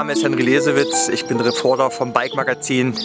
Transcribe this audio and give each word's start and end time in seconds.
Name 0.00 0.14
ist 0.14 0.24
Henry 0.24 0.40
Lesewitz, 0.44 1.08
ich 1.08 1.26
bin 1.26 1.38
Reporter 1.40 1.90
vom 1.90 2.14
Bike 2.14 2.34
Magazin. 2.34 2.96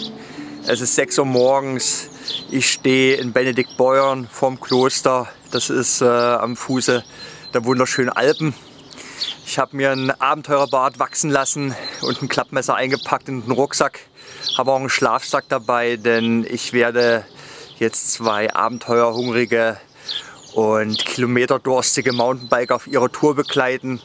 Es 0.66 0.80
ist 0.80 0.94
6 0.94 1.18
Uhr 1.18 1.24
morgens, 1.26 2.08
ich 2.50 2.70
stehe 2.72 3.16
in 3.16 3.34
Benediktbeuern 3.34 4.26
vorm 4.32 4.58
Kloster, 4.58 5.28
das 5.50 5.68
ist 5.68 6.00
äh, 6.00 6.06
am 6.06 6.56
Fuße 6.56 7.04
der 7.52 7.64
wunderschönen 7.66 8.08
Alpen. 8.08 8.54
Ich 9.44 9.58
habe 9.58 9.76
mir 9.76 9.90
ein 9.90 10.10
Abenteurerbart 10.10 10.98
wachsen 10.98 11.28
lassen 11.28 11.76
und 12.00 12.22
ein 12.22 12.28
Klappmesser 12.28 12.76
eingepackt 12.76 13.28
in 13.28 13.42
den 13.42 13.50
Rucksack. 13.50 14.00
Habe 14.56 14.72
auch 14.72 14.80
einen 14.80 14.88
Schlafsack 14.88 15.44
dabei, 15.50 15.96
denn 15.96 16.46
ich 16.48 16.72
werde 16.72 17.26
jetzt 17.78 18.10
zwei 18.10 18.54
abenteuerhungrige 18.54 19.76
und 20.54 20.96
kilometerdurstige 21.04 22.14
Mountainbiker 22.14 22.76
auf 22.76 22.86
ihrer 22.86 23.12
Tour 23.12 23.34
begleiten. 23.34 24.00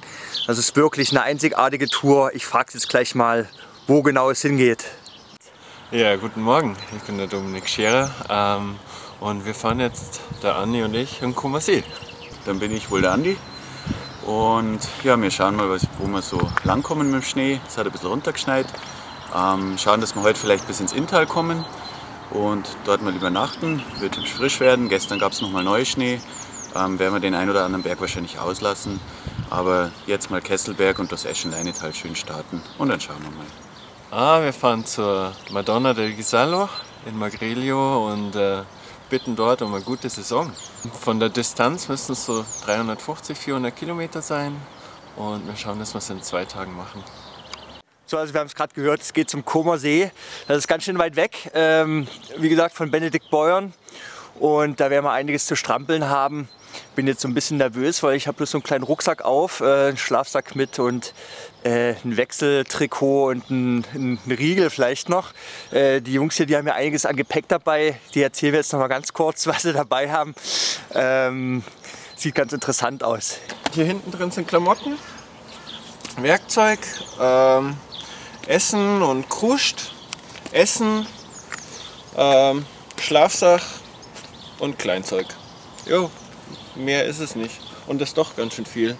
Das 0.51 0.57
ist 0.57 0.75
wirklich 0.75 1.11
eine 1.11 1.21
einzigartige 1.21 1.87
Tour. 1.87 2.31
Ich 2.35 2.45
frage 2.45 2.71
jetzt 2.73 2.89
gleich 2.89 3.15
mal, 3.15 3.47
wo 3.87 4.01
genau 4.01 4.31
es 4.31 4.41
hingeht. 4.41 4.83
Ja, 5.91 6.17
guten 6.17 6.41
Morgen. 6.41 6.75
Ich 6.93 7.03
bin 7.03 7.17
der 7.17 7.27
Dominik 7.27 7.69
Scherer 7.69 8.11
ähm, 8.29 8.75
und 9.21 9.45
wir 9.45 9.55
fahren 9.55 9.79
jetzt, 9.79 10.19
der 10.43 10.57
Andi 10.57 10.83
und 10.83 10.93
ich, 10.93 11.21
in 11.21 11.33
Kummersee. 11.35 11.85
Dann 12.43 12.59
bin 12.59 12.75
ich 12.75 12.91
wohl 12.91 12.99
der 12.99 13.13
Andi 13.13 13.37
und 14.25 14.79
ja, 15.05 15.15
wir 15.21 15.31
schauen 15.31 15.55
mal, 15.55 15.69
wo 15.69 16.07
wir 16.07 16.21
so 16.21 16.37
langkommen 16.65 17.09
mit 17.09 17.21
dem 17.21 17.25
Schnee. 17.25 17.61
Es 17.65 17.77
hat 17.77 17.85
ein 17.85 17.93
bisschen 17.93 18.09
runtergeschneit. 18.09 18.67
Ähm, 19.33 19.77
schauen, 19.77 20.01
dass 20.01 20.15
wir 20.15 20.21
heute 20.21 20.37
vielleicht 20.37 20.67
bis 20.67 20.81
ins 20.81 20.91
Inntal 20.91 21.27
kommen 21.27 21.63
und 22.29 22.67
dort 22.83 23.01
mal 23.01 23.15
übernachten. 23.15 23.81
Wird 23.99 24.17
hübsch 24.17 24.33
frisch 24.33 24.59
werden. 24.59 24.89
Gestern 24.89 25.17
gab 25.17 25.31
es 25.31 25.39
nochmal 25.39 25.63
neue 25.63 25.85
Schnee. 25.85 26.19
Ähm, 26.75 26.99
werden 26.99 27.13
wir 27.13 27.21
den 27.21 27.35
einen 27.35 27.51
oder 27.51 27.63
anderen 27.63 27.83
Berg 27.83 28.01
wahrscheinlich 28.01 28.37
auslassen. 28.37 28.99
Aber 29.51 29.91
jetzt 30.07 30.31
mal 30.31 30.41
Kesselberg 30.41 30.97
und 30.97 31.11
das 31.11 31.25
Eschenleinetal 31.25 31.93
schön 31.93 32.15
starten 32.15 32.63
und 32.77 32.87
dann 32.87 33.01
schauen 33.01 33.21
wir 33.21 33.31
mal. 33.31 33.45
Ah, 34.09 34.41
wir 34.41 34.53
fahren 34.53 34.85
zur 34.85 35.33
Madonna 35.51 35.93
del 35.93 36.13
Gisallo 36.13 36.69
in 37.05 37.19
Magrilio 37.19 38.07
und 38.13 38.33
äh, 38.37 38.61
bitten 39.09 39.35
dort 39.35 39.61
um 39.61 39.73
eine 39.73 39.83
gute 39.83 40.09
Saison. 40.09 40.49
Von 41.01 41.19
der 41.19 41.27
Distanz 41.27 41.89
müssen 41.89 42.13
es 42.13 42.25
so 42.25 42.45
350, 42.63 43.37
400 43.37 43.75
Kilometer 43.75 44.21
sein 44.21 44.55
und 45.17 45.45
wir 45.45 45.55
schauen, 45.57 45.79
dass 45.79 45.93
wir 45.93 45.97
es 45.97 46.09
in 46.09 46.23
zwei 46.23 46.45
Tagen 46.45 46.73
machen. 46.73 47.03
So, 48.05 48.17
also 48.17 48.33
wir 48.33 48.39
haben 48.39 48.47
es 48.47 48.55
gerade 48.55 48.73
gehört, 48.73 49.01
es 49.01 49.11
geht 49.11 49.29
zum 49.29 49.43
Comer 49.43 49.77
See. 49.77 50.11
Das 50.47 50.59
ist 50.59 50.67
ganz 50.69 50.85
schön 50.85 50.97
weit 50.97 51.17
weg, 51.17 51.51
ähm, 51.53 52.07
wie 52.37 52.47
gesagt, 52.47 52.73
von 52.73 52.89
Benedikt 52.89 53.29
Beuern. 53.29 53.73
Und 54.39 54.79
da 54.79 54.89
werden 54.89 55.03
wir 55.03 55.11
einiges 55.11 55.45
zu 55.45 55.57
strampeln 55.57 56.07
haben. 56.07 56.47
Bin 56.95 57.07
jetzt 57.07 57.21
so 57.21 57.27
ein 57.27 57.33
bisschen 57.33 57.57
nervös, 57.57 58.03
weil 58.03 58.15
ich 58.15 58.27
habe 58.27 58.37
bloß 58.37 58.51
so 58.51 58.57
einen 58.57 58.63
kleinen 58.63 58.83
Rucksack 58.83 59.23
auf, 59.23 59.61
äh, 59.61 59.89
einen 59.89 59.97
Schlafsack 59.97 60.55
mit 60.55 60.79
und 60.79 61.13
äh, 61.63 61.95
ein 62.03 62.17
Wechseltrikot 62.17 63.29
und 63.29 63.49
ein, 63.49 63.85
ein, 63.93 64.19
Riegel 64.27 64.69
vielleicht 64.69 65.09
noch. 65.09 65.33
Äh, 65.71 66.01
die 66.01 66.13
Jungs 66.13 66.35
hier, 66.37 66.45
die 66.45 66.57
haben 66.57 66.67
ja 66.67 66.73
einiges 66.73 67.05
an 67.05 67.15
Gepäck 67.15 67.47
dabei. 67.47 67.99
Die 68.13 68.21
erzählen 68.21 68.53
wir 68.53 68.59
jetzt 68.59 68.73
noch 68.73 68.79
mal 68.79 68.87
ganz 68.87 69.13
kurz, 69.13 69.47
was 69.51 69.63
sie 69.63 69.73
dabei 69.73 70.11
haben. 70.11 70.33
Ähm, 70.93 71.63
sieht 72.15 72.35
ganz 72.35 72.53
interessant 72.53 73.03
aus. 73.03 73.37
Hier 73.73 73.85
hinten 73.85 74.11
drin 74.11 74.31
sind 74.31 74.47
Klamotten, 74.47 74.97
Werkzeug, 76.17 76.79
ähm, 77.19 77.77
Essen 78.47 79.01
und 79.01 79.29
Kruscht, 79.29 79.93
Essen, 80.51 81.05
ähm, 82.17 82.65
Schlafsack 82.99 83.61
und 84.59 84.77
Kleinzeug. 84.77 85.25
Jo, 85.85 86.11
mehr 86.81 87.05
ist 87.05 87.19
es 87.19 87.35
nicht. 87.35 87.59
Und 87.87 88.01
das 88.01 88.09
ist 88.09 88.17
doch 88.17 88.35
ganz 88.35 88.55
schön 88.55 88.65
viel. 88.65 88.97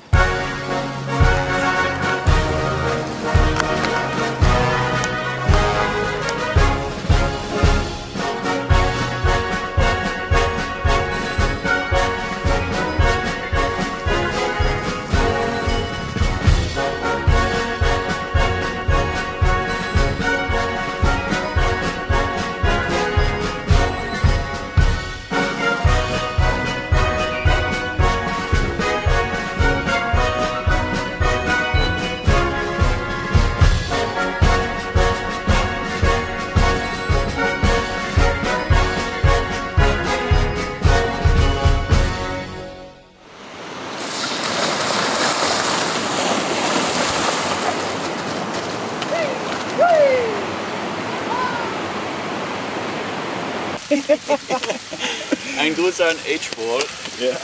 Ein 55.81 55.85
Gruß 55.85 56.01
an 56.01 56.17
H-Ball. 56.17 56.85
Ja. 57.19 57.37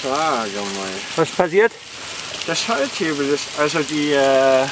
Sag 0.00 0.54
mal. 0.54 0.88
Was 1.16 1.28
passiert? 1.30 1.72
Der 2.46 2.54
Schalthebel 2.54 3.30
ist, 3.30 3.46
also 3.58 3.80
die 3.80 4.12
äh, 4.12 4.64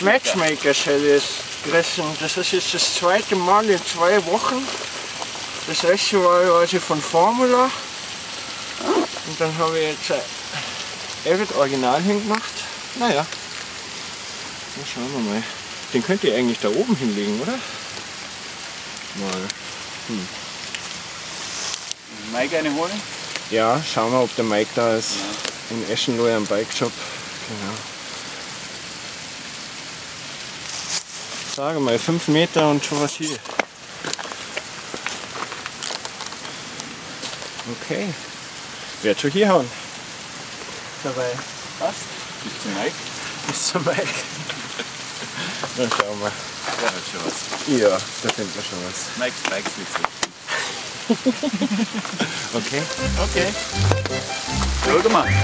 Matchmaker-Schelle 0.00 1.16
ist 1.16 1.28
gerissen. 1.64 2.04
Das 2.18 2.38
ist 2.38 2.52
jetzt 2.52 2.72
das 2.72 2.94
zweite 2.94 3.36
Mal 3.36 3.68
in 3.68 3.78
zwei 3.84 4.24
Wochen. 4.24 4.66
Das 5.66 5.84
erste 5.84 6.24
war 6.24 6.60
also 6.60 6.80
von 6.80 7.00
Formula. 7.00 7.70
Und 9.26 9.38
dann 9.40 9.56
habe 9.58 9.78
ich 9.78 9.88
jetzt 9.88 10.12
ein 10.12 11.34
Avid 11.34 11.54
Original 11.56 12.00
hingemacht. 12.00 12.54
Naja. 12.98 13.26
Dann 14.76 14.86
schauen 14.86 15.12
wir 15.12 15.32
mal. 15.32 15.42
Den 15.92 16.02
könnt 16.02 16.24
ihr 16.24 16.34
eigentlich 16.36 16.58
da 16.60 16.68
oben 16.68 16.96
hinlegen, 16.96 17.38
oder? 17.42 17.52
Mal. 19.16 19.42
Hm. 20.08 20.43
Mike 22.34 22.58
eine 22.58 22.74
holen? 22.74 23.00
Ja, 23.50 23.80
schauen 23.82 24.10
wir, 24.10 24.20
ob 24.20 24.34
der 24.34 24.44
Mike 24.44 24.70
da 24.74 24.96
ist. 24.96 25.12
In 25.70 25.88
Eschenlohe 25.88 26.34
am 26.34 26.44
Bike 26.46 26.66
Shop. 26.76 26.92
Genau. 27.48 27.72
Sage 31.54 31.78
mal, 31.78 31.96
5 31.96 32.28
Meter 32.28 32.68
und 32.70 32.84
schon 32.84 33.00
was 33.00 33.12
hier. 33.12 33.36
Okay. 37.82 38.12
Wird 39.02 39.20
schon 39.20 39.30
hier 39.30 39.48
hauen. 39.48 39.70
Dabei. 41.04 41.30
Passt. 41.78 41.98
Bis 42.42 42.62
zum 42.62 42.74
Mike. 42.74 42.96
Bis 43.46 43.66
zum 43.68 43.84
Mike. 43.84 44.02
Dann 45.76 45.90
schauen 45.90 46.20
wir. 46.20 46.32
Der 46.80 46.88
hat 46.88 46.94
schon 47.12 47.24
was. 47.24 47.80
Ja, 47.80 47.90
da 47.90 48.32
finden 48.34 48.54
wir 48.54 48.62
schon 48.62 48.78
was. 48.84 49.16
Mike's 49.18 49.76
mit 49.76 49.86
sich. 49.86 50.13
Okay. 52.54 52.82
Okay. 53.22 53.48
Schau 54.84 55.10
mal. 55.10 55.28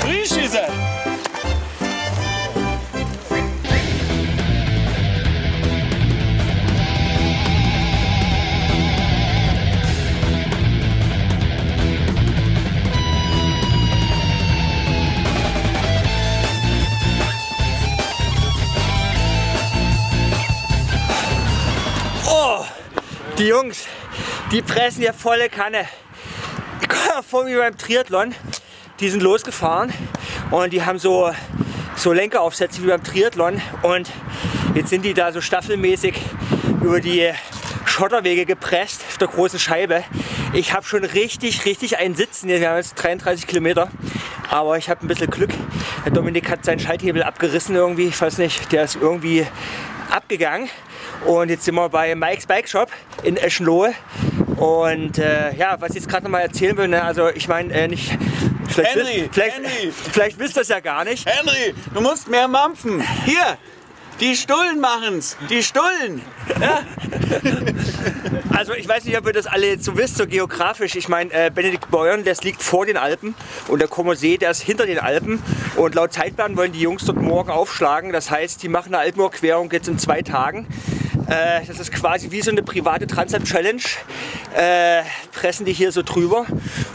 Frisch! 0.00 0.36
Ist 0.36 0.54
er! 0.54 1.09
Jungs, 23.50 23.86
die 24.52 24.62
pressen 24.62 25.02
ja 25.02 25.12
volle 25.12 25.48
Kanne. 25.48 25.84
Ich 26.82 26.88
komme 26.88 27.16
mir 27.16 27.22
vor 27.24 27.46
wie 27.48 27.56
beim 27.56 27.76
Triathlon. 27.76 28.32
Die 29.00 29.10
sind 29.10 29.24
losgefahren 29.24 29.92
und 30.52 30.72
die 30.72 30.84
haben 30.84 31.00
so, 31.00 31.32
so 31.96 32.12
Lenkeraufsätze 32.12 32.80
wie 32.80 32.86
beim 32.86 33.02
Triathlon. 33.02 33.60
Und 33.82 34.08
jetzt 34.76 34.90
sind 34.90 35.04
die 35.04 35.14
da 35.14 35.32
so 35.32 35.40
staffelmäßig 35.40 36.14
über 36.80 37.00
die 37.00 37.28
Schotterwege 37.86 38.46
gepresst 38.46 39.02
auf 39.08 39.18
der 39.18 39.26
großen 39.26 39.58
Scheibe. 39.58 40.04
Ich 40.52 40.72
habe 40.72 40.86
schon 40.86 41.02
richtig, 41.02 41.64
richtig 41.64 41.98
einen 41.98 42.14
Sitzen. 42.14 42.50
Wir 42.50 42.68
haben 42.68 42.76
jetzt 42.76 42.94
33 43.02 43.48
Kilometer. 43.48 43.90
Aber 44.48 44.78
ich 44.78 44.88
habe 44.88 45.04
ein 45.04 45.08
bisschen 45.08 45.28
Glück. 45.28 45.50
Der 46.04 46.12
Dominik 46.12 46.48
hat 46.48 46.64
seinen 46.64 46.78
Schalthebel 46.78 47.24
abgerissen 47.24 47.74
irgendwie. 47.74 48.06
Ich 48.06 48.20
weiß 48.20 48.38
nicht, 48.38 48.70
der 48.70 48.84
ist 48.84 48.94
irgendwie 48.94 49.44
abgegangen. 50.08 50.70
Und 51.26 51.50
jetzt 51.50 51.64
sind 51.64 51.74
wir 51.74 51.88
bei 51.88 52.14
Mike's 52.14 52.46
Bike 52.46 52.68
Shop 52.68 52.90
in 53.22 53.36
Eschenlohe. 53.36 53.92
Und 54.56 55.18
äh, 55.18 55.54
ja, 55.54 55.76
was 55.80 55.90
ich 55.90 55.96
jetzt 55.96 56.08
gerade 56.08 56.24
noch 56.24 56.30
mal 56.30 56.40
erzählen 56.40 56.76
will, 56.76 56.88
ne, 56.88 57.02
also 57.02 57.28
ich 57.28 57.48
meine, 57.48 57.72
äh, 57.72 57.88
nicht. 57.88 58.16
Vielleicht, 58.68 58.94
Henry, 58.94 59.06
wisst- 59.22 59.28
vielleicht, 59.34 59.56
Henry. 59.56 59.92
vielleicht 60.12 60.38
wisst 60.38 60.56
ihr 60.56 60.62
es 60.62 60.68
ja 60.68 60.80
gar 60.80 61.04
nicht. 61.04 61.26
Henry, 61.28 61.74
du 61.94 62.00
musst 62.00 62.28
mehr 62.28 62.46
mampfen. 62.48 63.02
Hier, 63.24 63.58
die 64.20 64.36
Stullen 64.36 64.80
machen's. 64.80 65.36
Die 65.48 65.62
Stullen. 65.62 66.22
Also 68.54 68.74
ich 68.74 68.86
weiß 68.86 69.04
nicht, 69.04 69.16
ob 69.16 69.26
ihr 69.26 69.32
das 69.32 69.46
alle 69.46 69.68
jetzt 69.68 69.84
so 69.84 69.96
wisst, 69.96 70.16
so 70.16 70.26
geografisch. 70.26 70.94
Ich 70.96 71.08
meine, 71.08 71.32
äh, 71.32 71.50
Benedikt 71.54 71.90
Beuern, 71.90 72.24
das 72.24 72.42
liegt 72.42 72.62
vor 72.62 72.84
den 72.84 72.96
Alpen 72.96 73.34
und 73.68 73.80
der 73.80 73.88
See, 74.16 74.36
der 74.36 74.50
ist 74.50 74.60
hinter 74.60 74.86
den 74.86 74.98
Alpen. 74.98 75.42
Und 75.76 75.94
laut 75.94 76.12
Zeitplan 76.12 76.56
wollen 76.56 76.72
die 76.72 76.80
Jungs 76.80 77.04
dort 77.04 77.20
morgen 77.20 77.50
aufschlagen. 77.50 78.12
Das 78.12 78.30
heißt, 78.30 78.62
die 78.62 78.68
machen 78.68 78.94
eine 78.94 79.02
Alpenüberquerung 79.04 79.70
jetzt 79.70 79.88
in 79.88 79.98
zwei 79.98 80.22
Tagen. 80.22 80.66
Äh, 81.26 81.64
das 81.66 81.78
ist 81.78 81.92
quasi 81.92 82.30
wie 82.30 82.42
so 82.42 82.50
eine 82.50 82.62
private 82.62 83.06
Transalp-Challenge. 83.06 83.82
Äh, 84.54 85.02
pressen 85.32 85.64
die 85.64 85.72
hier 85.72 85.92
so 85.92 86.02
drüber. 86.02 86.44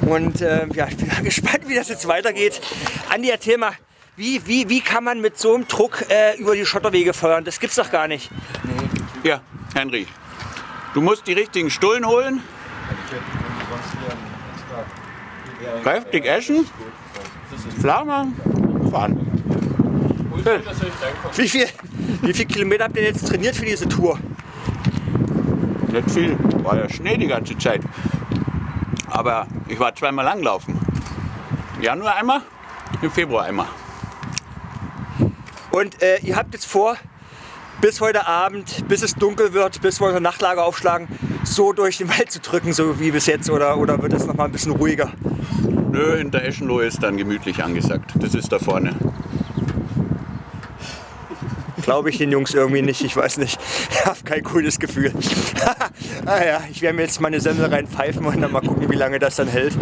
Und 0.02 0.42
äh, 0.42 0.68
ja, 0.74 0.88
ich 0.88 0.98
bin 0.98 1.10
gespannt, 1.24 1.68
wie 1.68 1.76
das 1.76 1.90
jetzt 1.90 2.08
weitergeht. 2.08 2.62
Andi, 3.10 3.30
erzähl 3.30 3.58
mal, 3.58 3.74
wie, 4.18 4.46
wie, 4.48 4.70
wie 4.70 4.82
kann 4.82 5.04
man 5.04 5.22
mit 5.22 5.38
so 5.38 5.54
einem 5.54 5.68
Druck 5.68 6.06
äh, 6.10 6.38
über 6.38 6.56
die 6.56 6.66
Schotterwege 6.66 7.14
feuern? 7.14 7.44
Das 7.44 7.60
gibt's 7.60 7.76
doch 7.76 7.92
gar 7.92 8.08
nicht. 8.08 8.30
Ja, 9.24 9.42
Henry. 9.74 10.08
Du 10.94 11.02
musst 11.02 11.28
die 11.28 11.34
richtigen 11.34 11.70
Stullen 11.70 12.06
holen. 12.06 12.42
Kräftig 15.84 16.26
essen. 16.26 16.66
Klar 17.82 18.06
machen. 18.06 18.90
Fahren. 18.90 19.26
Wie 21.36 21.50
viel, 21.50 21.68
wie 22.22 22.34
viel 22.34 22.46
Kilometer 22.46 22.86
habt 22.86 22.96
ihr 22.98 23.04
jetzt 23.04 23.28
trainiert 23.28 23.56
für 23.56 23.66
diese 23.66 23.90
Tour? 23.90 24.20
Nicht 25.88 26.12
viel. 26.12 26.38
War 26.64 26.78
ja 26.78 26.90
Schnee 26.90 27.18
die 27.18 27.28
ganze 27.28 27.58
Zeit. 27.58 27.82
Aber 29.08 29.48
ich 29.68 29.80
war 29.80 29.94
zweimal 29.96 30.24
langlaufen. 30.24 30.80
Im 31.78 31.84
Januar 31.84 32.16
einmal, 32.16 32.42
im 33.02 33.12
Februar 33.12 33.46
einmal. 33.46 33.68
Und 35.76 36.02
äh, 36.02 36.20
ihr 36.24 36.38
habt 36.38 36.54
jetzt 36.54 36.68
vor, 36.68 36.96
bis 37.82 38.00
heute 38.00 38.28
Abend, 38.28 38.88
bis 38.88 39.04
es 39.04 39.14
dunkel 39.14 39.52
wird, 39.52 39.82
bis 39.82 40.00
wir 40.00 40.08
unser 40.08 40.22
Nachtlager 40.22 40.64
aufschlagen, 40.64 41.10
so 41.44 41.74
durch 41.74 41.98
den 41.98 42.08
Wald 42.08 42.32
zu 42.32 42.40
drücken, 42.40 42.72
so 42.72 42.98
wie 43.02 43.12
bis 43.12 43.26
jetzt? 43.26 43.50
Oder, 43.50 43.78
oder 43.78 44.02
wird 44.02 44.14
das 44.14 44.26
noch 44.26 44.36
mal 44.36 44.46
ein 44.46 44.54
bisschen 44.54 44.72
ruhiger? 44.72 45.12
Nö, 45.92 46.16
hinter 46.18 46.42
Eschenlohe 46.44 46.86
ist 46.86 47.04
dann 47.04 47.18
gemütlich 47.18 47.62
angesagt. 47.62 48.14
Das 48.16 48.34
ist 48.36 48.54
da 48.54 48.60
vorne. 48.60 48.96
Glaube 51.82 52.10
ich 52.10 52.20
den 52.20 52.32
Jungs 52.32 52.54
irgendwie 52.54 52.82
nicht, 52.82 53.04
ich 53.04 53.18
weiß 53.18 53.36
nicht. 53.40 53.60
Ich 53.92 54.06
habe 54.06 54.20
kein 54.24 54.44
cooles 54.46 54.80
Gefühl. 54.80 55.12
ah 56.26 56.42
ja, 56.42 56.62
ich 56.72 56.82
werde 56.84 56.96
mir 56.96 57.02
jetzt 57.02 57.20
meine 57.20 57.42
Semmel 57.42 57.66
reinpfeifen 57.66 58.26
und 58.26 58.40
dann 58.40 58.54
mal 58.54 58.62
gucken, 58.62 58.90
wie 58.90 58.96
lange 58.96 59.20
das 59.20 59.36
dann 59.36 59.50
hält. 59.50 59.74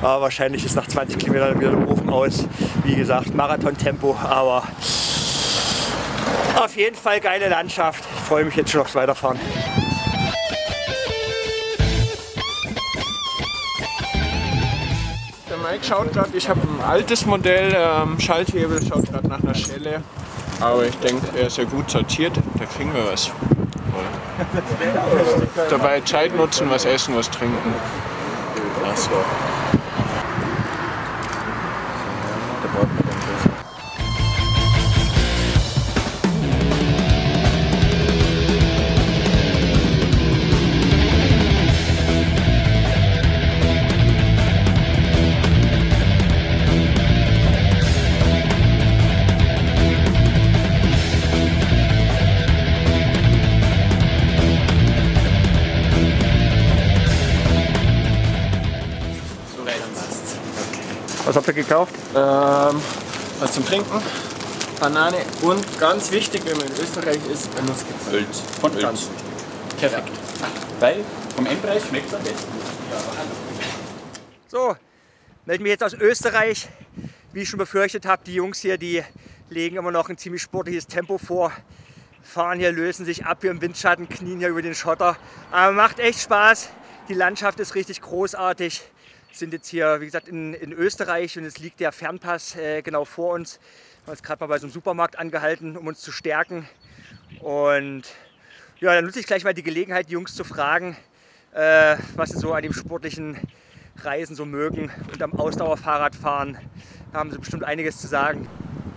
Aber 0.00 0.22
wahrscheinlich 0.22 0.64
ist 0.64 0.76
nach 0.76 0.86
20 0.86 1.18
Kilometern 1.18 1.58
wieder 1.58 1.72
der 1.72 1.88
Ofen 1.88 2.08
aus. 2.08 2.46
Wie 2.84 2.94
gesagt, 2.94 3.34
Marathon-Tempo, 3.34 4.16
aber 4.22 4.62
auf 6.62 6.76
jeden 6.76 6.96
Fall 6.96 7.20
geile 7.20 7.48
Landschaft. 7.48 8.04
Ich 8.16 8.20
freue 8.22 8.44
mich 8.44 8.56
jetzt 8.56 8.70
schon 8.70 8.80
aufs 8.80 8.94
Weiterfahren. 8.94 9.38
Der 15.48 15.56
Mike 15.58 15.84
schaut 15.84 16.12
gerade, 16.12 16.36
ich 16.36 16.48
habe 16.48 16.60
ein 16.60 16.84
altes 16.84 17.26
Modell, 17.26 17.74
ähm, 17.76 18.18
Schalthebel, 18.20 18.80
schaut 18.86 19.10
gerade 19.10 19.28
nach 19.28 19.40
einer 19.40 19.54
Schelle. 19.54 20.02
Aber 20.60 20.84
ich 20.84 20.96
denke, 20.96 21.26
er 21.38 21.46
ist 21.46 21.56
ja 21.56 21.64
gut 21.64 21.90
sortiert, 21.90 22.32
da 22.58 22.66
kriegen 22.66 22.94
wir 22.94 23.10
was. 23.10 23.30
Dabei 25.70 26.00
Zeit 26.02 26.36
nutzen, 26.36 26.68
was 26.70 26.84
essen, 26.84 27.16
was 27.16 27.30
trinken. 27.30 27.74
Achso. 28.84 29.10
Was 29.10 29.59
Ähm, 62.12 62.82
was 63.38 63.52
zum 63.52 63.64
Trinken, 63.64 64.02
Banane 64.80 65.18
und 65.42 65.78
ganz 65.78 66.10
wichtig, 66.10 66.42
wenn 66.44 66.56
man 66.56 66.66
in 66.66 66.72
Österreich 66.72 67.20
ist, 67.32 67.48
ein 67.56 67.64
Nussgipfel. 67.66 68.14
Öls. 68.14 68.40
Von 68.60 68.72
Öls. 68.72 68.82
Ganz 68.82 69.00
wichtig. 69.02 69.78
Perfekt. 69.78 70.10
Weil 70.80 71.04
vom 71.36 71.46
Endpreis 71.46 71.86
schmeckt 71.86 72.08
es 72.08 72.14
am 72.14 72.22
besten. 72.22 72.48
So, 74.48 74.74
melde 75.46 75.62
mich 75.62 75.70
jetzt 75.70 75.84
aus 75.84 75.94
Österreich. 75.94 76.68
Wie 77.32 77.42
ich 77.42 77.48
schon 77.48 77.58
befürchtet 77.58 78.06
habe, 78.06 78.22
die 78.26 78.34
Jungs 78.34 78.58
hier, 78.58 78.76
die 78.76 79.04
legen 79.48 79.76
immer 79.76 79.92
noch 79.92 80.08
ein 80.08 80.18
ziemlich 80.18 80.42
sportliches 80.42 80.88
Tempo 80.88 81.16
vor. 81.16 81.52
Fahren 82.22 82.58
hier, 82.58 82.72
lösen 82.72 83.04
sich 83.04 83.24
ab 83.24 83.38
hier 83.42 83.52
im 83.52 83.60
Windschatten, 83.60 84.08
knien 84.08 84.40
hier 84.40 84.48
über 84.48 84.62
den 84.62 84.74
Schotter. 84.74 85.16
Aber 85.52 85.72
macht 85.72 86.00
echt 86.00 86.20
Spaß. 86.20 86.70
Die 87.08 87.14
Landschaft 87.14 87.60
ist 87.60 87.76
richtig 87.76 88.00
großartig. 88.00 88.82
Sind 89.32 89.52
jetzt 89.52 89.68
hier, 89.68 90.00
wie 90.00 90.06
gesagt, 90.06 90.28
in, 90.28 90.54
in 90.54 90.72
Österreich 90.72 91.38
und 91.38 91.44
es 91.44 91.58
liegt 91.58 91.80
der 91.80 91.92
Fernpass 91.92 92.56
äh, 92.56 92.82
genau 92.82 93.04
vor 93.04 93.34
uns. 93.34 93.58
Wir 93.58 94.06
haben 94.06 94.12
uns 94.12 94.22
gerade 94.22 94.40
mal 94.40 94.48
bei 94.48 94.58
so 94.58 94.66
einem 94.66 94.72
Supermarkt 94.72 95.18
angehalten, 95.18 95.76
um 95.76 95.86
uns 95.86 96.00
zu 96.00 96.10
stärken. 96.10 96.68
Und 97.40 98.02
ja, 98.80 98.94
dann 98.94 99.04
nutze 99.04 99.20
ich 99.20 99.26
gleich 99.26 99.44
mal 99.44 99.54
die 99.54 99.62
Gelegenheit, 99.62 100.08
die 100.08 100.14
Jungs 100.14 100.34
zu 100.34 100.42
fragen, 100.42 100.96
äh, 101.52 101.96
was 102.16 102.30
sie 102.30 102.38
so 102.38 102.52
an 102.52 102.62
dem 102.62 102.72
sportlichen 102.72 103.36
Reisen 103.98 104.34
so 104.34 104.44
mögen 104.44 104.90
und 105.12 105.22
am 105.22 105.32
Ausdauerfahrradfahren. 105.34 106.58
Da 107.12 107.18
haben 107.18 107.30
sie 107.30 107.38
bestimmt 107.38 107.64
einiges 107.64 107.98
zu 107.98 108.08
sagen. 108.08 108.48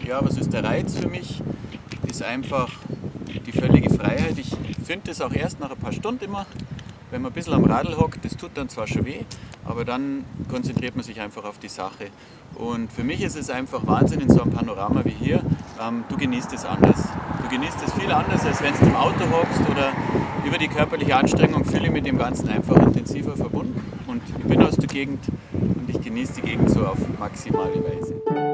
Ja, 0.05 0.23
was 0.25 0.37
ist 0.37 0.51
der 0.51 0.63
Reiz 0.63 0.97
für 0.97 1.07
mich? 1.07 1.41
Ist 2.07 2.23
einfach 2.23 2.71
die 3.45 3.51
völlige 3.51 3.89
Freiheit. 3.93 4.37
Ich 4.37 4.55
finde 4.85 5.11
es 5.11 5.21
auch 5.21 5.33
erst 5.33 5.59
nach 5.59 5.71
ein 5.71 5.77
paar 5.77 5.93
Stunden 5.93 6.25
immer, 6.25 6.45
wenn 7.13 7.22
man 7.22 7.32
ein 7.32 7.36
bisschen 7.36 7.53
am 7.53 7.65
Radl 7.65 7.96
hockt, 7.96 8.25
das 8.25 8.36
tut 8.36 8.51
dann 8.55 8.70
zwar 8.70 8.88
schon 8.88 9.05
weh, 9.05 9.20
aber 9.65 9.86
dann 9.86 10.25
konzentriert 10.50 10.96
man 10.96 11.03
sich 11.03 11.22
einfach 11.22 11.46
auf 11.46 11.60
die 11.60 11.67
Sache. 11.67 12.08
Und 12.55 12.91
für 12.91 13.03
mich 13.03 13.22
ist 13.22 13.38
es 13.38 13.51
einfach 13.51 13.86
Wahnsinn 13.86 14.20
in 14.20 14.29
so 14.29 14.41
einem 14.41 14.51
Panorama 14.51 15.05
wie 15.05 15.12
hier. 15.12 15.43
Ähm, 15.79 16.05
du 16.10 16.17
genießt 16.17 16.51
es 16.53 16.65
anders. 16.65 17.03
Du 17.43 17.50
genießt 17.50 17.77
es 17.86 17.93
viel 17.93 18.12
anders, 18.12 18.43
als 18.43 18.63
wenn 18.63 18.74
du 18.74 18.88
im 18.88 18.96
Auto 18.96 19.25
hockst 19.32 19.62
oder 19.70 19.91
über 20.43 20.58
die 20.58 20.67
körperliche 20.67 21.15
Anstrengung 21.15 21.63
fühle 21.65 21.86
ich 21.86 21.91
mit 21.91 22.08
dem 22.08 22.17
Ganzen 22.17 22.50
einfach 22.50 22.77
intensiver 22.77 23.36
verbunden. 23.36 23.79
Und 24.08 24.24
ich 24.27 24.46
bin 24.46 24.63
aus 24.63 24.75
der 24.75 24.88
Gegend 24.88 25.24
und 25.51 25.88
ich 25.88 26.01
genieße 26.01 26.41
die 26.41 26.41
Gegend 26.41 26.72
so 26.72 26.84
auf 26.84 26.98
maximale 27.20 27.75
Weise. 27.75 28.52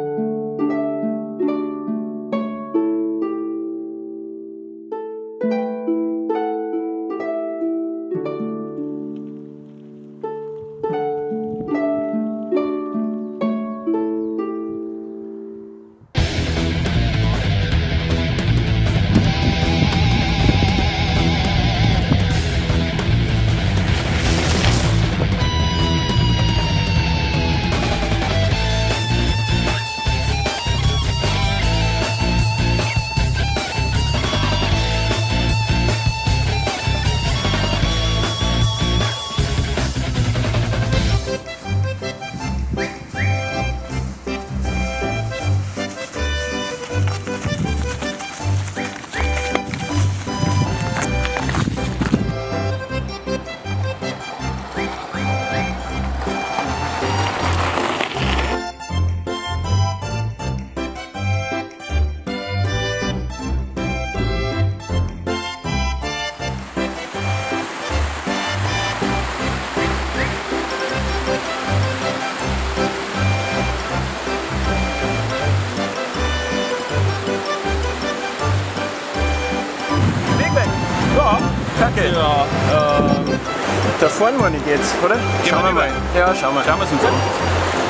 Vorne 84.30 84.44
wo 84.44 84.50
nicht 84.50 84.66
geht's, 84.66 84.94
oder? 85.04 85.16
Schauen 85.44 85.64
wir 85.64 85.72
mal. 85.72 85.90
Ja, 86.16 86.34
schauen 86.36 86.56
wir. 86.56 86.64
Schauen 86.64 86.80
wir 86.80 86.86
es 86.86 86.92
uns 86.92 87.04
an. 87.04 87.14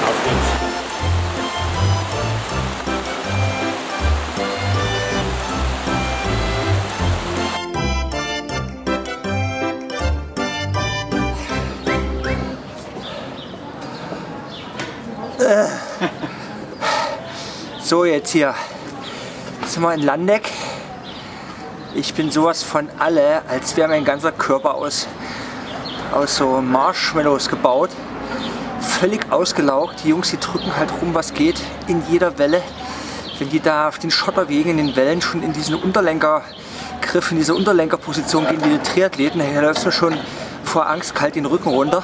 Auf 0.08 0.24
geht's. 0.24 0.70
So, 17.82 18.06
jetzt 18.06 18.30
hier 18.32 18.54
sind 19.66 19.82
wir 19.82 19.94
in 19.96 20.04
Landeck. 20.04 20.52
Ich 21.96 22.14
bin 22.14 22.30
sowas 22.30 22.62
von 22.62 22.88
alle, 23.00 23.42
als 23.50 23.76
wäre 23.76 23.88
mein 23.88 24.06
ganzer 24.06 24.32
Körper 24.32 24.76
aus, 24.76 25.08
aus 26.12 26.36
so 26.38 26.62
Marshmallows 26.62 27.50
gebaut. 27.50 27.90
Völlig 28.82 29.32
ausgelaugt. 29.32 30.04
Die 30.04 30.10
Jungs, 30.10 30.32
die 30.32 30.40
drücken 30.40 30.76
halt 30.76 30.92
rum, 31.02 31.14
was 31.14 31.34
geht, 31.34 31.62
in 31.88 32.02
jeder 32.10 32.38
Welle. 32.38 32.62
Wenn 33.38 33.50
die 33.50 33.60
da 33.60 33.88
auf 33.88 34.00
den 34.00 34.12
Schotterwegen, 34.12 34.72
in 34.72 34.78
den 34.88 34.96
Wellen 34.96 35.22
schon 35.22 35.44
in 35.44 35.54
diesen 35.54 35.76
Unterlenkergriff, 35.76 37.32
in 37.32 37.38
diese 37.38 37.54
Unterlenkerposition 37.56 38.48
gehen, 38.48 38.64
wie 38.64 38.70
die 38.70 38.80
Triathleten, 38.80 39.42
da 39.54 39.62
läuft 39.62 39.86
mir 39.86 39.92
schon 39.92 40.18
vor 40.64 40.88
Angst 40.90 41.16
kalt 41.16 41.36
den 41.36 41.46
Rücken 41.46 41.70
runter. 41.70 42.04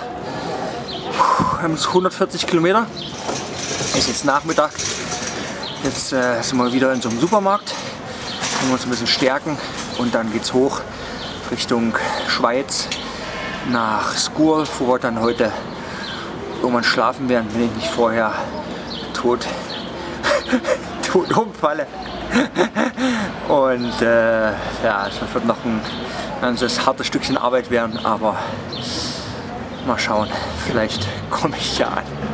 Puh, 1.18 1.62
haben 1.62 1.74
jetzt 1.74 1.88
140 1.88 2.48
Kilometer. 2.48 2.88
Es 3.70 3.96
ist 3.96 4.08
jetzt 4.08 4.26
Nachmittag. 4.26 4.72
Jetzt 5.84 6.14
äh, 6.14 6.42
sind 6.42 6.58
wir 6.58 6.72
wieder 6.72 6.94
in 6.94 7.02
so 7.02 7.10
einem 7.10 7.20
Supermarkt. 7.20 7.74
Können 8.58 8.70
wir 8.70 8.74
uns 8.74 8.86
ein 8.86 8.90
bisschen 8.90 9.08
stärken 9.08 9.58
und 9.98 10.16
dann 10.16 10.32
geht's 10.32 10.54
hoch 10.54 10.82
Richtung 11.52 11.96
Schweiz 12.28 12.88
nach 13.72 14.16
Skur, 14.16 14.66
wir 14.80 15.00
dann 15.00 15.20
heute 15.20 15.52
irgendwann 16.62 16.84
schlafen 16.84 17.30
werden, 17.30 17.48
wenn 17.54 17.66
ich 17.66 17.76
nicht 17.76 17.90
vorher 17.90 18.34
tot, 19.14 19.46
tot 21.12 21.36
umfalle. 21.36 21.88
Und 23.48 24.02
äh, 24.02 24.52
ja, 24.84 25.08
es 25.08 25.34
wird 25.34 25.46
noch 25.46 25.64
ein 25.64 25.80
ganzes 26.42 26.86
hartes 26.86 27.08
Stückchen 27.08 27.38
Arbeit 27.38 27.70
werden, 27.72 28.04
aber 28.04 28.38
mal 29.86 29.98
schauen, 29.98 30.28
vielleicht 30.66 31.08
komme 31.30 31.58
ich 31.58 31.78
ja 31.78 31.88
an. 31.88 32.25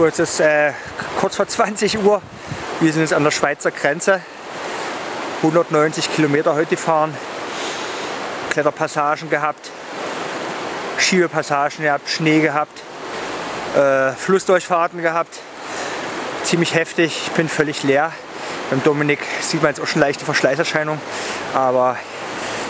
So, 0.00 0.06
jetzt 0.06 0.18
ist 0.18 0.40
äh, 0.40 0.72
kurz 1.20 1.36
vor 1.36 1.46
20 1.46 1.98
Uhr. 1.98 2.22
Wir 2.80 2.90
sind 2.90 3.02
jetzt 3.02 3.12
an 3.12 3.22
der 3.22 3.30
Schweizer 3.30 3.70
Grenze. 3.70 4.22
190 5.42 6.14
Kilometer 6.14 6.54
heute 6.54 6.70
gefahren. 6.70 7.14
Kletterpassagen 8.48 9.28
gehabt, 9.28 9.70
Schiebepassagen 10.96 11.84
gehabt, 11.84 12.08
Schnee 12.08 12.40
gehabt, 12.40 12.80
äh, 13.76 14.12
Flussdurchfahrten 14.12 15.02
gehabt. 15.02 15.38
Ziemlich 16.44 16.74
heftig, 16.74 17.24
ich 17.26 17.32
bin 17.32 17.50
völlig 17.50 17.82
leer. 17.82 18.10
Beim 18.70 18.82
Dominik 18.82 19.20
sieht 19.42 19.60
man 19.60 19.72
jetzt 19.72 19.82
auch 19.82 19.86
schon 19.86 20.00
leichte 20.00 20.24
Verschleißerscheinungen. 20.24 21.02
Aber 21.52 21.98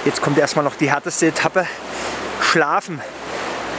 jetzt 0.05 0.21
kommt 0.21 0.37
erstmal 0.37 0.65
noch 0.65 0.75
die 0.75 0.91
härteste 0.91 1.29
Etappe. 1.29 1.69
Schlafen. 2.41 3.01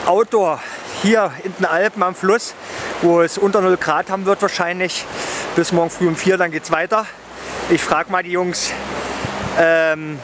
Outdoor. 0.05 0.61
Hier 1.01 1.33
in 1.43 1.53
den 1.57 1.65
Alpen 1.65 2.01
am 2.03 2.15
Fluss, 2.15 2.53
wo 3.01 3.21
es 3.21 3.37
unter 3.37 3.61
0 3.61 3.77
Grad 3.77 4.09
haben 4.09 4.25
wird 4.25 4.41
wahrscheinlich. 4.41 5.05
Bis 5.55 5.71
morgen 5.71 5.89
früh 5.89 6.07
um 6.07 6.15
4, 6.15 6.37
dann 6.37 6.51
geht's 6.51 6.71
weiter. 6.71 7.05
Ich 7.69 7.81
frage 7.81 8.11
mal 8.11 8.23
die 8.23 8.31
Jungs, 8.31 8.71
ähm, 9.59 10.19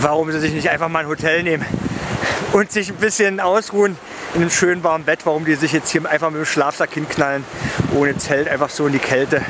warum 0.00 0.30
sie 0.32 0.40
sich 0.40 0.52
nicht 0.52 0.70
einfach 0.70 0.88
mal 0.88 1.00
ein 1.00 1.08
Hotel 1.08 1.42
nehmen 1.42 1.64
und 2.52 2.70
sich 2.70 2.90
ein 2.90 2.96
bisschen 2.96 3.40
ausruhen 3.40 3.96
in 4.34 4.40
einem 4.40 4.50
schönen 4.50 4.82
warmen 4.82 5.04
Bett, 5.04 5.20
warum 5.24 5.44
die 5.44 5.54
sich 5.54 5.72
jetzt 5.72 5.90
hier 5.90 6.08
einfach 6.08 6.30
mit 6.30 6.38
dem 6.40 6.46
Schlafsack 6.46 6.92
hinknallen, 6.94 7.44
ohne 7.94 8.16
Zelt, 8.18 8.48
einfach 8.48 8.70
so 8.70 8.86
in 8.86 8.92
die 8.92 8.98
Kälte. 8.98 9.42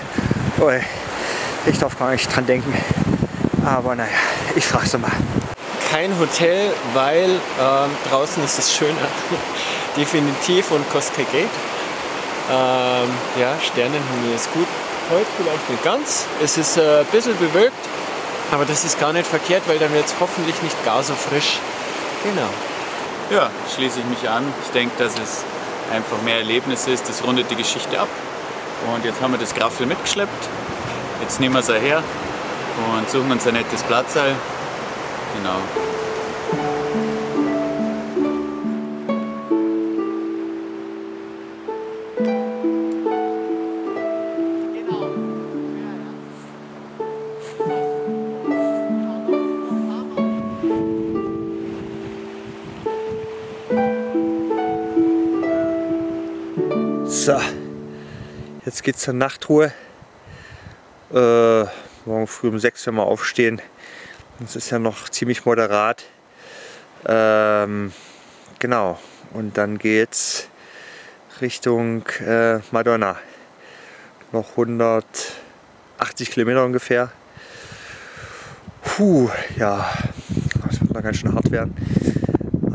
Ui, 0.61 0.81
Ich 1.67 1.79
darf 1.79 1.99
gar 1.99 2.11
nicht 2.11 2.35
dran 2.35 2.47
denken. 2.47 2.73
Aber 3.65 3.95
naja, 3.95 4.11
ich 4.55 4.67
frage 4.67 4.87
sie 4.87 4.99
mal. 4.99 5.11
Kein 5.91 6.19
Hotel, 6.19 6.71
weil 6.93 7.31
ähm, 7.31 7.91
draußen 8.11 8.45
ist 8.45 8.59
es 8.59 8.75
schöner. 8.75 9.09
Definitiv 9.97 10.71
und 10.71 10.89
kostet 10.91 11.17
kein 11.17 11.27
Geld. 11.33 11.51
Ähm, 12.51 13.09
ja, 13.41 13.55
Sternenhimmel 13.63 14.35
ist 14.35 14.53
gut. 14.53 14.67
Heute 15.11 15.27
vielleicht 15.37 15.71
nicht 15.71 15.85
ganz. 15.85 16.27
Es 16.43 16.57
ist 16.57 16.77
äh, 16.77 17.01
ein 17.01 17.07
bisschen 17.07 17.37
bewölkt, 17.39 17.77
aber 18.53 18.65
das 18.65 18.85
ist 18.85 18.99
gar 19.01 19.13
nicht 19.13 19.27
verkehrt, 19.27 19.63
weil 19.67 19.79
dann 19.79 19.93
wird 19.93 20.07
es 20.07 20.15
hoffentlich 20.21 20.61
nicht 20.63 20.85
gar 20.85 21.03
so 21.03 21.15
frisch. 21.15 21.59
Genau. 22.23 22.49
Ja, 23.31 23.51
schließe 23.75 24.01
ich 24.01 24.05
mich 24.07 24.29
an. 24.29 24.45
Ich 24.65 24.71
denke, 24.73 25.03
dass 25.03 25.15
es 25.15 25.45
einfach 25.93 26.21
mehr 26.23 26.39
Erlebnis 26.39 26.87
ist. 26.87 27.09
Das 27.09 27.25
rundet 27.25 27.51
die 27.51 27.57
Geschichte 27.57 27.99
ab. 27.99 28.09
Und 28.93 29.05
jetzt 29.05 29.21
haben 29.21 29.33
wir 29.33 29.39
das 29.39 29.55
Graffel 29.55 29.87
mitgeschleppt. 29.87 30.49
Jetzt 31.21 31.41
nehmen 31.41 31.55
wir 31.55 31.61
es 31.61 31.69
her 31.69 32.03
und 32.93 33.09
suchen 33.09 33.33
uns 33.33 33.47
ein 33.47 33.55
nettes 33.55 33.83
Platzal. 33.83 34.35
Genau. 35.37 35.94
So, 57.25 57.41
jetzt 58.67 58.83
geht's 58.83 59.01
zur 59.01 59.15
Nachtruhe. 59.15 59.73
Äh, 61.11 61.65
morgen 62.05 62.27
früh 62.27 62.49
um 62.49 62.59
6 62.59 62.85
werden 62.85 62.97
wir 62.97 63.05
aufstehen. 63.05 63.63
Es 64.45 64.57
ist 64.57 64.69
ja 64.69 64.79
noch 64.79 65.09
ziemlich 65.09 65.47
moderat. 65.47 66.05
Ähm, 67.07 67.95
genau, 68.59 68.99
und 69.33 69.57
dann 69.57 69.79
geht's 69.79 70.49
Richtung 71.41 72.07
äh, 72.27 72.59
Madonna. 72.73 73.17
Noch 74.33 74.51
180 74.51 76.31
Kilometer 76.31 76.63
ungefähr. 76.63 77.11
Puh, 78.83 79.31
ja, 79.57 79.91
das 80.67 80.79
wird 80.79 80.93
noch 80.93 81.03
ganz 81.03 81.17
schön 81.17 81.33
hart 81.33 81.51
werden. 81.51 81.75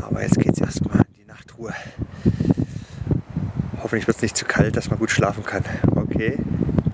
Aber 0.02 0.22
jetzt 0.22 0.40
geht's 0.40 0.60
erstmal 0.60 1.02
in 1.06 1.14
die 1.20 1.24
Nachtruhe. 1.24 1.72
Hoffentlich 3.90 4.06
wird 4.06 4.18
es 4.18 4.22
nicht 4.22 4.36
zu 4.36 4.44
kalt, 4.44 4.76
dass 4.76 4.88
man 4.88 5.00
gut 5.00 5.10
schlafen 5.10 5.42
kann. 5.42 5.64
Okay, 5.96 6.38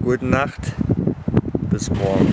gute 0.02 0.24
Nacht. 0.24 0.72
Bis 1.70 1.90
morgen. 1.90 2.32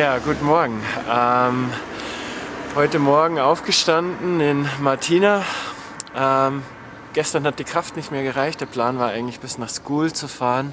Ja, 0.00 0.16
guten 0.16 0.46
Morgen. 0.46 0.80
Ähm, 1.10 1.70
heute 2.74 2.98
Morgen 2.98 3.38
aufgestanden 3.38 4.40
in 4.40 4.66
Martina. 4.80 5.44
Ähm, 6.16 6.62
gestern 7.12 7.44
hat 7.44 7.58
die 7.58 7.64
Kraft 7.64 7.96
nicht 7.96 8.10
mehr 8.10 8.22
gereicht. 8.22 8.62
Der 8.62 8.66
Plan 8.66 8.98
war 8.98 9.10
eigentlich 9.10 9.40
bis 9.40 9.58
nach 9.58 9.68
School 9.68 10.10
zu 10.10 10.26
fahren. 10.26 10.72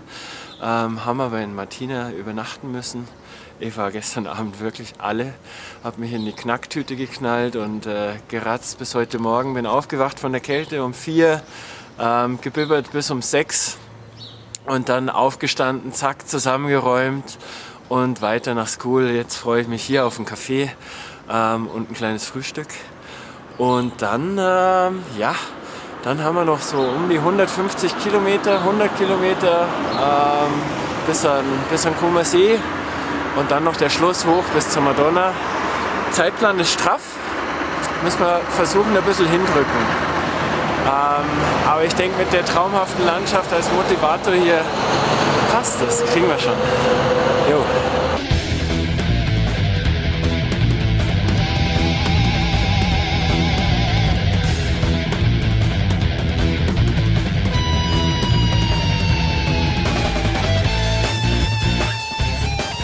Ähm, 0.63 1.03
haben 1.03 1.19
aber 1.19 1.41
in 1.41 1.53
Martina 1.53 2.11
übernachten 2.11 2.71
müssen. 2.71 3.05
Ich 3.59 3.75
war 3.75 3.91
gestern 3.91 4.27
Abend 4.27 4.61
wirklich 4.61 4.93
alle, 4.97 5.33
habe 5.83 5.99
mich 5.99 6.13
in 6.13 6.23
die 6.23 6.31
Knacktüte 6.31 6.95
geknallt 6.95 7.57
und 7.57 7.85
äh, 7.85 8.13
geratzt 8.29 8.79
bis 8.79 8.95
heute 8.95 9.19
Morgen. 9.19 9.55
Bin 9.55 9.65
aufgewacht 9.65 10.21
von 10.21 10.31
der 10.31 10.39
Kälte 10.39 10.85
um 10.85 10.93
vier, 10.93 11.41
ähm, 11.99 12.39
gebibbert 12.39 12.93
bis 12.93 13.11
um 13.11 13.21
sechs 13.21 13.77
und 14.67 14.87
dann 14.87 15.09
aufgestanden, 15.09 15.91
zack, 15.91 16.29
zusammengeräumt 16.29 17.37
und 17.89 18.21
weiter 18.21 18.53
nach 18.53 18.67
School. 18.67 19.09
Jetzt 19.09 19.37
freue 19.37 19.61
ich 19.61 19.67
mich 19.67 19.83
hier 19.83 20.05
auf 20.05 20.17
einen 20.17 20.25
Kaffee 20.25 20.71
ähm, 21.29 21.67
und 21.67 21.91
ein 21.91 21.93
kleines 21.93 22.25
Frühstück. 22.25 22.67
Und 23.57 24.01
dann, 24.01 24.37
ähm, 24.39 25.03
ja, 25.17 25.33
dann 26.03 26.23
haben 26.23 26.35
wir 26.35 26.45
noch 26.45 26.61
so 26.61 26.77
um 26.77 27.09
die 27.09 27.17
150 27.17 27.97
Kilometer, 27.99 28.59
100 28.59 28.97
Kilometer 28.97 29.67
ähm, 29.93 30.53
bis 31.07 31.25
an, 31.25 31.43
bis 31.71 31.85
an 31.85 31.95
Kuma 31.99 32.23
See 32.23 32.59
und 33.37 33.49
dann 33.51 33.63
noch 33.63 33.75
der 33.77 33.89
Schluss 33.89 34.25
hoch 34.25 34.43
bis 34.53 34.69
zur 34.69 34.83
Madonna. 34.83 35.33
Zeitplan 36.11 36.59
ist 36.59 36.73
straff, 36.73 37.01
müssen 38.03 38.19
wir 38.19 38.41
versuchen 38.55 38.95
ein 38.95 39.03
bisschen 39.03 39.27
hindrücken. 39.27 40.07
Ähm, 40.85 41.25
aber 41.67 41.83
ich 41.83 41.93
denke, 41.95 42.17
mit 42.17 42.31
der 42.31 42.45
traumhaften 42.45 43.05
Landschaft 43.05 43.51
als 43.51 43.69
Motivator 43.71 44.33
hier 44.33 44.61
passt 45.51 45.81
das, 45.81 46.05
kriegen 46.05 46.27
wir 46.27 46.39
schon. 46.39 46.53
Jo. 47.49 47.63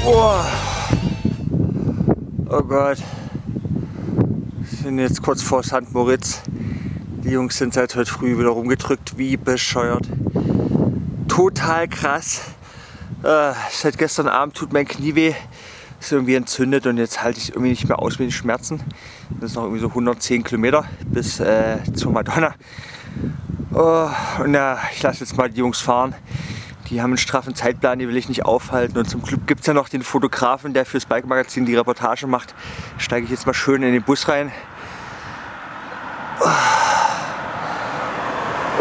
Oh. 0.05 0.35
oh 2.49 2.61
Gott. 2.61 2.97
Wir 4.59 4.77
sind 4.77 4.99
jetzt 4.99 5.21
kurz 5.21 5.41
vor 5.41 5.63
St. 5.63 5.93
Moritz. 5.93 6.41
Die 7.23 7.29
Jungs 7.29 7.57
sind 7.57 7.73
seit 7.73 7.95
heute 7.95 8.11
früh 8.11 8.37
wieder 8.37 8.49
rumgedrückt, 8.49 9.17
wie 9.17 9.37
bescheuert. 9.37 10.05
Total 11.29 11.87
krass. 11.87 12.41
Äh, 13.23 13.53
seit 13.71 13.97
gestern 13.97 14.27
Abend 14.27 14.55
tut 14.55 14.73
mein 14.73 14.85
Knie 14.85 15.15
weh. 15.15 15.33
Ist 16.01 16.11
irgendwie 16.11 16.35
entzündet 16.35 16.85
und 16.85 16.97
jetzt 16.97 17.23
halte 17.23 17.39
ich 17.39 17.51
irgendwie 17.51 17.69
nicht 17.69 17.87
mehr 17.87 17.99
aus 17.99 18.19
mit 18.19 18.27
den 18.27 18.33
Schmerzen. 18.33 18.81
Das 19.39 19.51
ist 19.51 19.55
noch 19.55 19.63
irgendwie 19.63 19.79
so 19.79 19.87
110 19.87 20.43
Kilometer 20.43 20.83
bis 21.05 21.39
äh, 21.39 21.77
zur 21.93 22.11
Madonna. 22.11 22.55
Oh, 23.73 24.09
und 24.43 24.53
ja, 24.53 24.79
ich 24.93 25.01
lasse 25.01 25.21
jetzt 25.21 25.37
mal 25.37 25.49
die 25.49 25.59
Jungs 25.59 25.79
fahren. 25.79 26.13
Die 26.93 27.01
haben 27.01 27.09
einen 27.09 27.17
straffen 27.17 27.55
Zeitplan, 27.55 27.97
die 27.97 28.07
will 28.07 28.15
ich 28.15 28.29
nicht 28.29 28.45
aufhalten. 28.45 28.99
Und 28.99 29.09
zum 29.09 29.23
Glück 29.23 29.47
gibt 29.47 29.61
es 29.61 29.65
ja 29.67 29.73
noch 29.73 29.89
den 29.89 30.03
Fotografen, 30.03 30.75
der 30.75 30.85
fürs 30.85 31.07
Bike 31.07 31.25
Magazin 31.25 31.65
die 31.65 31.75
Reportage 31.75 32.27
macht. 32.27 32.53
Steige 32.99 33.25
ich 33.25 33.31
jetzt 33.31 33.47
mal 33.47 33.55
schön 33.55 33.81
in 33.81 33.93
den 33.93 34.03
Bus 34.03 34.27
rein. 34.27 34.51
Oh, 36.39 36.49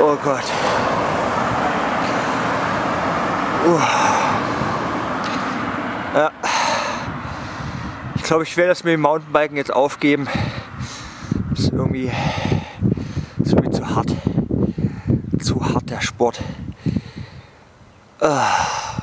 oh 0.03 0.17
Gott. 0.23 0.45
Uh. 3.67 3.81
Ja. 6.15 6.31
Ich 8.17 8.25
glaube, 8.25 8.43
ich 8.43 8.55
werde 8.59 8.69
das 8.69 8.85
mit 8.85 8.93
dem 8.93 9.01
Mountainbiken 9.01 9.57
jetzt 9.57 9.73
aufgeben. 9.73 10.29
Das 11.49 11.61
ist 11.61 11.73
irgendwie, 11.73 12.13
das 13.39 13.49
ist 13.49 13.55
irgendwie 13.55 13.79
zu 13.79 13.89
hart. 13.89 14.13
Zu 15.41 15.67
hart 15.67 15.89
der 15.89 16.03
Sport. 16.03 16.43
아, 18.25 19.01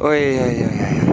어이, 0.00 0.38
어이, 0.38 0.62
어이, 0.62 0.62
어이. 0.62 1.11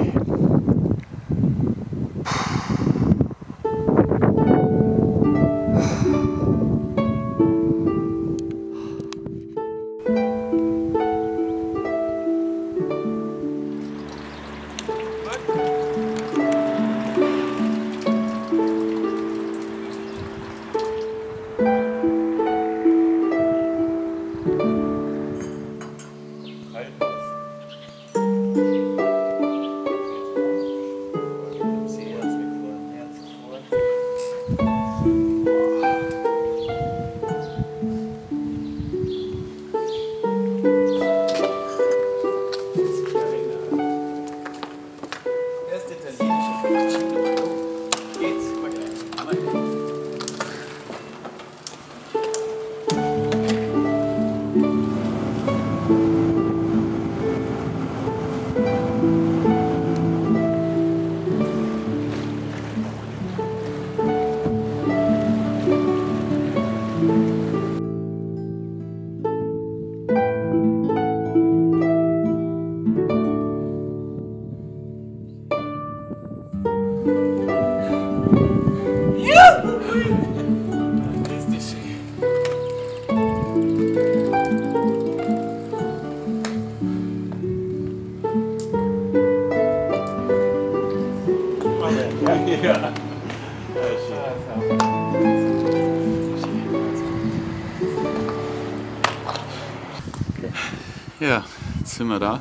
Wir 102.10 102.20
da. 102.20 102.40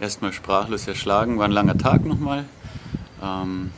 Erstmal 0.00 0.32
sprachlos 0.32 0.86
erschlagen, 0.86 1.38
war 1.38 1.46
ein 1.46 1.52
langer 1.52 1.78
Tag 1.78 2.04
nochmal. 2.04 2.44
Ähm, 3.22 3.70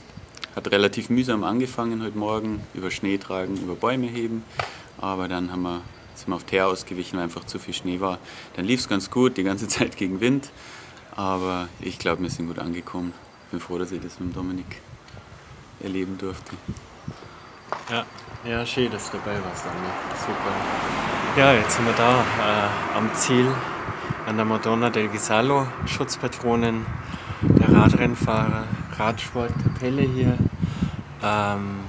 hat 0.54 0.70
relativ 0.70 1.10
mühsam 1.10 1.44
angefangen 1.44 2.02
heute 2.02 2.16
Morgen, 2.16 2.62
über 2.74 2.90
Schnee 2.90 3.18
tragen, 3.18 3.56
über 3.58 3.74
Bäume 3.74 4.06
heben. 4.06 4.42
Aber 4.98 5.28
dann 5.28 5.52
haben 5.52 5.62
wir, 5.62 5.82
sind 6.14 6.28
wir 6.28 6.36
auf 6.36 6.44
Teer 6.44 6.66
ausgewichen, 6.66 7.18
weil 7.18 7.24
einfach 7.24 7.44
zu 7.44 7.58
viel 7.58 7.74
Schnee 7.74 8.00
war. 8.00 8.18
Dann 8.56 8.64
lief 8.64 8.80
es 8.80 8.88
ganz 8.88 9.10
gut, 9.10 9.36
die 9.36 9.42
ganze 9.42 9.68
Zeit 9.68 9.96
gegen 9.96 10.20
Wind. 10.20 10.50
Aber 11.14 11.68
ich 11.80 11.98
glaube, 11.98 12.22
wir 12.22 12.30
sind 12.30 12.46
gut 12.46 12.58
angekommen. 12.58 13.12
Bin 13.50 13.60
froh, 13.60 13.78
dass 13.78 13.92
ich 13.92 14.00
das 14.00 14.18
mit 14.18 14.30
dem 14.30 14.34
Dominik 14.34 14.80
erleben 15.82 16.16
durfte. 16.18 16.52
Ja, 17.90 18.04
ja, 18.44 18.64
schön, 18.64 18.90
dass 18.90 19.10
du 19.10 19.18
dabei 19.18 19.38
warst, 19.44 19.64
Anni. 19.66 19.88
Super. 20.18 21.40
Ja, 21.40 21.52
jetzt 21.52 21.76
sind 21.76 21.84
wir 21.84 21.92
da 21.92 22.20
äh, 22.20 22.96
am 22.98 23.14
Ziel 23.14 23.46
an 24.26 24.36
der 24.36 24.44
Madonna 24.44 24.90
del 24.90 25.06
Gisalo, 25.08 25.68
Schutzpatronin 25.86 26.84
der 27.42 27.72
Radrennfahrer, 27.72 28.64
Radsportkapelle 28.98 30.02
hier. 30.02 30.36
Ähm, 31.22 31.80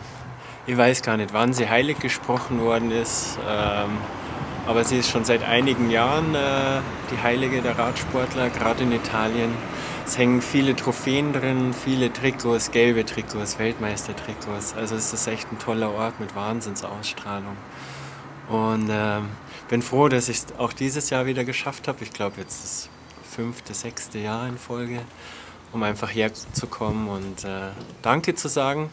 ich 0.68 0.78
weiß 0.78 1.02
gar 1.02 1.18
nicht, 1.18 1.34
wann 1.34 1.54
sie 1.54 1.68
heilig 1.68 1.98
gesprochen 1.98 2.62
worden 2.62 2.92
ist, 2.92 3.40
ähm, 3.50 3.90
aber 4.68 4.84
sie 4.84 5.00
ist 5.00 5.10
schon 5.10 5.26
seit 5.26 5.44
einigen 5.44 5.90
Jahren 5.90 6.36
äh, 6.36 6.82
die 7.12 7.24
Heilige 7.24 7.64
der 7.64 7.80
Radsportler, 7.80 8.52
gerade 8.52 8.84
in 8.84 8.92
Italien. 8.92 9.52
Es 10.06 10.18
hängen 10.20 10.44
viele 10.44 10.76
Trophäen 10.76 11.34
drin, 11.34 11.74
viele 11.74 12.14
Trikots, 12.14 12.70
gelbe 12.70 13.04
Trikots, 13.04 13.58
Weltmeistertrikots. 13.58 14.76
Also 14.76 14.96
es 14.96 15.12
ist 15.12 15.28
echt 15.28 15.52
ein 15.52 15.58
toller 15.58 15.92
Ort 15.92 16.20
mit 16.20 16.36
Wahnsinnsausstrahlung. 16.36 17.58
Und 18.48 18.90
ähm, 18.92 19.30
bin 19.70 19.82
froh, 19.82 20.08
dass 20.08 20.30
ich 20.30 20.38
es 20.38 20.46
auch 20.58 20.74
dieses 20.74 21.10
Jahr 21.10 21.26
wieder 21.26 21.44
geschafft 21.44 21.88
habe. 21.88 22.04
Ich 22.04 22.12
glaube 22.12 22.42
jetzt 22.42 22.64
das 22.64 22.90
fünfte, 23.30 23.74
sechste 23.74 24.20
Jahr 24.20 24.48
in 24.48 24.58
Folge. 24.58 25.02
um 25.74 25.84
einfach 25.84 26.14
herzukommen 26.14 27.10
und 27.10 27.44
äh, 27.44 27.70
Danke 28.02 28.36
zu 28.36 28.48
sagen 28.48 28.90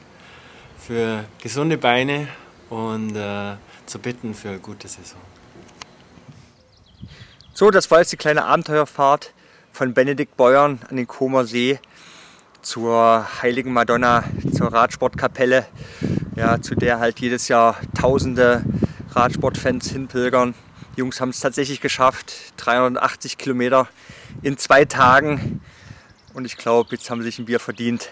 für 0.78 1.24
gesunde 1.40 1.78
Beine 1.78 2.28
und 2.68 3.16
äh, 3.16 3.54
zu 3.86 3.98
bitten 3.98 4.34
für 4.34 4.50
eine 4.50 4.58
gute 4.58 4.88
Saison. 4.88 5.20
So, 7.52 7.70
das 7.70 7.90
war 7.90 8.00
jetzt 8.00 8.12
die 8.12 8.16
kleine 8.16 8.44
Abenteuerfahrt 8.44 9.32
von 9.72 9.94
Benedikt 9.94 10.36
Beuern 10.36 10.80
an 10.90 10.96
den 10.96 11.06
Comer 11.06 11.44
See 11.44 11.78
zur 12.62 13.26
Heiligen 13.42 13.72
Madonna, 13.72 14.24
zur 14.52 14.72
Radsportkapelle, 14.72 15.66
ja, 16.36 16.60
zu 16.60 16.74
der 16.74 16.98
halt 16.98 17.20
jedes 17.20 17.48
Jahr 17.48 17.76
tausende 17.98 18.64
Radsportfans 19.14 19.90
hinpilgern. 19.90 20.54
Die 20.96 21.00
Jungs 21.00 21.20
haben 21.20 21.28
es 21.28 21.40
tatsächlich 21.40 21.80
geschafft, 21.80 22.52
380 22.56 23.38
Kilometer 23.38 23.88
in 24.42 24.58
zwei 24.58 24.84
Tagen. 24.84 25.60
Und 26.32 26.44
ich 26.44 26.56
glaube, 26.56 26.90
jetzt 26.92 27.08
haben 27.10 27.20
sie 27.20 27.26
sich 27.26 27.38
ein 27.38 27.44
Bier 27.44 27.60
verdient. 27.60 28.10